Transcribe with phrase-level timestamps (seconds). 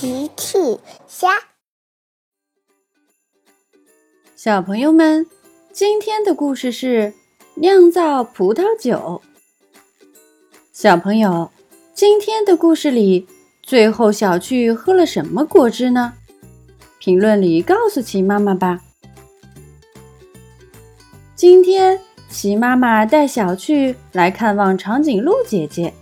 [0.00, 0.78] 奇趣
[1.08, 1.26] 虾，
[4.36, 5.26] 小朋友们，
[5.72, 7.12] 今天的故事是
[7.56, 9.20] 酿造葡萄酒。
[10.72, 11.50] 小朋友，
[11.94, 13.26] 今天的故事里，
[13.60, 16.12] 最后小趣喝了什么果汁呢？
[17.00, 18.80] 评论里告诉齐妈妈吧。
[21.34, 25.92] 今天，齐妈妈带小趣来看望长颈鹿姐姐。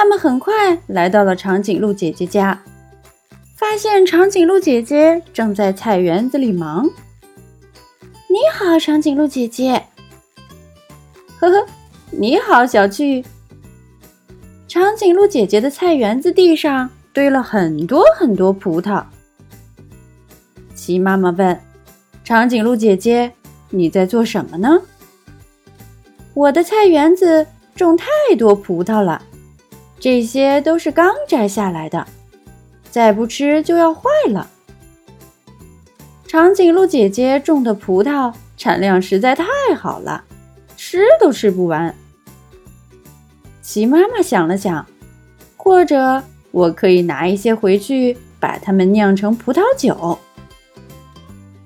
[0.00, 2.58] 他们很快来到了长颈鹿姐姐家，
[3.54, 6.88] 发现长颈鹿姐姐正在菜园子里忙。
[8.26, 9.84] 你好，长颈鹿姐姐。
[11.38, 11.66] 呵呵，
[12.10, 13.22] 你好，小趣。
[14.66, 19.04] 长颈鹿姐姐的菜园子地上堆了很多很多葡萄。
[20.74, 21.60] 鸡妈妈问
[22.24, 23.30] 长颈鹿姐姐
[23.68, 24.80] ：“你在做什么呢？”
[26.32, 27.46] 我的菜园子
[27.76, 28.06] 种太
[28.38, 29.26] 多葡萄了。
[30.00, 32.06] 这些都是刚摘下来的，
[32.90, 34.48] 再不吃就要坏了。
[36.26, 39.44] 长颈鹿姐姐种的葡萄产量实在太
[39.76, 40.24] 好了，
[40.76, 41.94] 吃都吃不完。
[43.60, 44.86] 齐妈妈想了想，
[45.56, 50.18] 或者我可以拿一些回去，把它们酿成葡萄酒。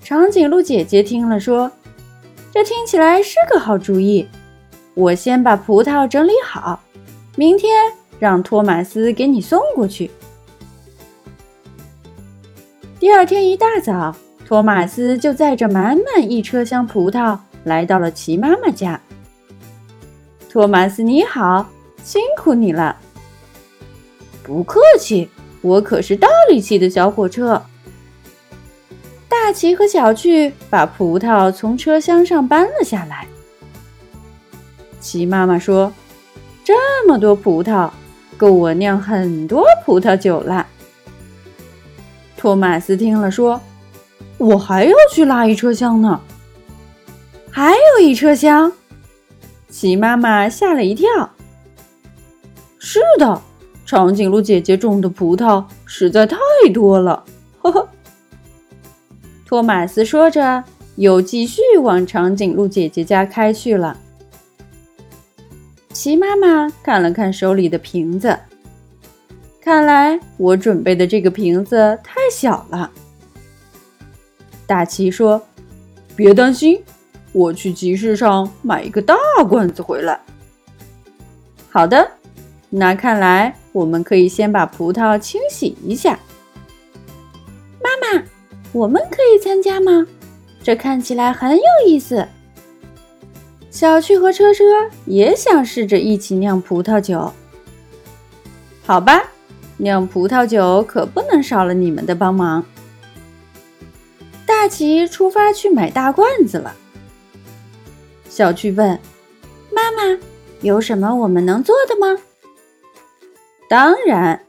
[0.02, 1.70] 长颈鹿姐姐听了说
[2.52, 4.28] ：“这听起来是个好主意。
[4.94, 6.82] 我先把葡萄整理好，
[7.36, 7.70] 明天。”
[8.18, 10.10] 让托马斯给你送过去。
[12.98, 14.14] 第二天一大早，
[14.46, 19.00] 托马斯就载着满满一车厢葡萄来到了齐妈妈家。
[20.48, 21.68] 托马斯，你好，
[22.02, 22.96] 辛苦你了。
[24.42, 25.28] 不客气，
[25.60, 27.62] 我可是大力气的小火车。
[29.28, 33.26] 大奇和小趣把葡萄从车厢上搬了下来。
[35.00, 35.92] 齐妈妈说
[36.64, 37.90] ：“这么多葡萄。”
[38.36, 40.66] 够我酿很多葡萄酒了。
[42.36, 43.60] 托马斯听了说
[44.38, 46.20] ：“我还要去拉一车厢呢。”
[47.50, 48.72] 还有一车厢，
[49.68, 51.08] 齐妈妈吓了一跳。
[52.78, 53.40] 是的，
[53.86, 56.38] 长颈鹿姐姐种的葡萄实在太
[56.72, 57.24] 多了。
[57.62, 57.88] 呵呵。
[59.46, 60.64] 托马斯说着，
[60.96, 63.96] 又继续往长颈鹿姐姐家开去了。
[66.04, 68.38] 齐妈妈看了看手里的瓶子，
[69.58, 72.90] 看来我准备的这个瓶子太小了。
[74.66, 75.40] 大齐说
[76.14, 76.78] ：“别担心，
[77.32, 79.16] 我去集市上买一个大
[79.48, 80.20] 罐子回来。”
[81.72, 82.06] 好的，
[82.68, 86.18] 那看来我们可以先把葡萄清洗一下。
[87.82, 88.22] 妈妈，
[88.72, 90.06] 我们可以参加吗？
[90.62, 92.28] 这看起来很有意思。
[93.74, 94.62] 小趣和车车
[95.04, 97.32] 也想试着一起酿葡萄酒。
[98.86, 99.24] 好吧，
[99.78, 102.64] 酿葡萄酒可不能少了你们的帮忙。
[104.46, 106.76] 大奇出发去买大罐子了。
[108.28, 108.96] 小趣问
[109.74, 110.20] ：“妈妈，
[110.60, 112.22] 有什么我们能做的吗？”
[113.68, 114.42] 当然，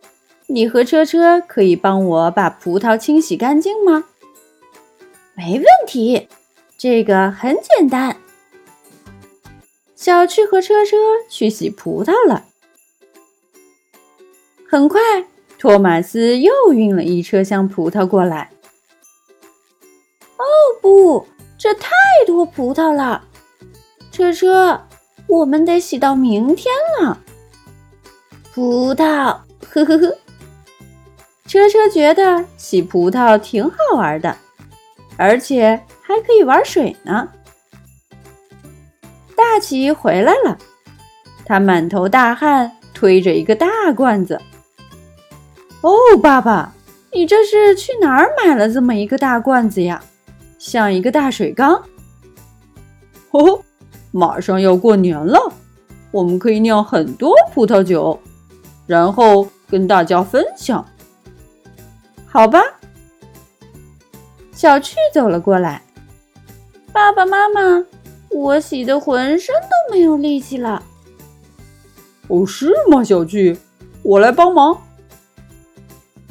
[0.45, 4.03] 你和车车可以帮我把葡萄清洗干净吗？
[5.33, 6.27] 没问题，
[6.77, 8.17] 这个很简单。
[10.05, 10.95] 小趣和车车
[11.27, 12.45] 去洗葡萄了。
[14.69, 15.01] 很快，
[15.57, 18.51] 托马斯又运了一车厢葡萄过来。
[20.37, 20.45] 哦
[20.79, 21.25] 不，
[21.57, 21.89] 这太
[22.27, 23.23] 多葡萄了！
[24.11, 24.79] 车车，
[25.25, 27.19] 我们得洗到明天了。
[28.53, 29.35] 葡萄，
[29.67, 30.15] 呵呵呵。
[31.47, 34.37] 车车觉得洗葡萄挺好玩的，
[35.17, 37.27] 而且还可以玩水呢。
[39.45, 40.57] 大奇回来了，
[41.45, 44.41] 他满头大汗，推着一个大罐子。
[45.81, 46.73] 哦，爸爸，
[47.13, 50.03] 你这是去哪儿买了这么一个大罐子呀？
[50.57, 51.81] 像一个大水缸。
[53.31, 53.61] 哦，
[54.11, 55.39] 马上要过年了，
[56.11, 58.19] 我们可以酿很多葡萄酒，
[58.87, 60.83] 然后跟大家分享。
[62.25, 62.61] 好吧。
[64.51, 65.81] 小趣走了过来，
[66.91, 67.85] 爸爸妈妈。
[68.35, 70.83] 我洗的浑身都没有力气了。
[72.27, 73.57] 哦，是吗，小巨？
[74.03, 74.77] 我来帮忙。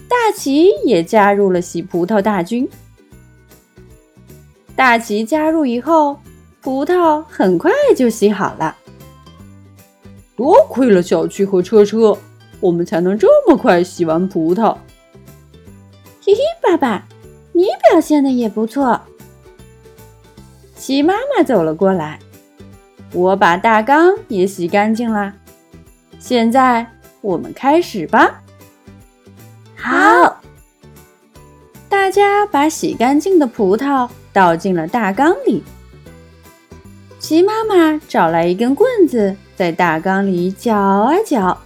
[0.06, 2.68] 大奇也加入了洗葡萄大军。
[4.76, 6.18] 大奇加入以后，
[6.60, 8.76] 葡萄很快就洗好了。
[10.36, 12.14] 多亏了小趣和车车，
[12.60, 14.76] 我们才能这么快洗完葡萄。
[16.22, 17.08] 嘿嘿，爸爸，
[17.52, 19.00] 你表现的也不错。
[20.86, 22.18] 齐妈妈走了过来，
[23.14, 25.32] 我把大缸也洗干净啦。
[26.18, 26.86] 现在
[27.22, 28.42] 我们开始吧。
[29.74, 30.42] 好，
[31.88, 35.64] 大家把洗干净的葡萄倒进了大缸里。
[37.18, 41.56] 齐妈妈找来一根棍子，在大缸里搅啊搅。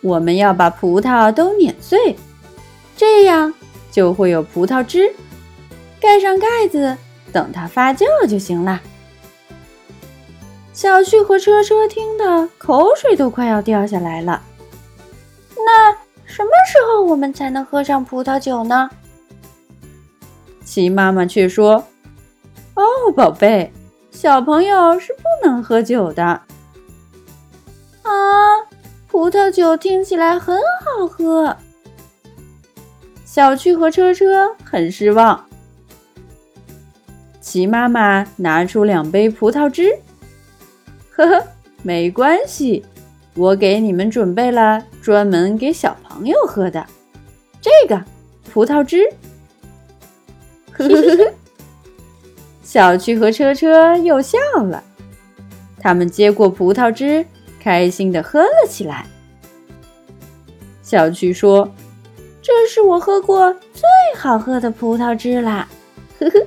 [0.00, 2.16] 我们要把葡萄都碾碎，
[2.96, 3.54] 这样
[3.92, 5.14] 就会有葡萄汁。
[6.00, 6.98] 盖上盖子，
[7.32, 8.80] 等它发酵就行了。
[10.72, 14.42] 小旭和车车听得口水都快要掉下来了。
[15.56, 15.92] 那
[16.24, 18.90] 什么时候我们才能喝上葡萄酒呢？
[20.64, 21.84] 齐妈妈却说
[22.74, 22.82] ：“哦，
[23.14, 23.72] 宝贝，
[24.10, 26.24] 小朋友是不能喝酒的。”
[28.02, 28.10] 啊，
[29.06, 31.56] 葡萄酒听起来很好喝。
[33.24, 35.44] 小趣和车车很失望。
[37.44, 39.94] 齐妈妈拿出两杯葡萄汁，
[41.10, 41.46] 呵呵，
[41.82, 42.82] 没关系，
[43.34, 46.84] 我给你们准备了专门给小朋友喝的
[47.60, 48.02] 这个
[48.50, 49.06] 葡萄汁。
[50.72, 51.32] 呵呵呵呵，
[52.62, 54.82] 小趣和车车又笑了，
[55.78, 57.26] 他们接过葡萄汁，
[57.60, 59.04] 开心的喝了起来。
[60.82, 61.70] 小趣说
[62.40, 63.82] ：“这是我喝过最
[64.16, 65.68] 好喝的葡萄汁啦！”
[66.18, 66.46] 呵呵。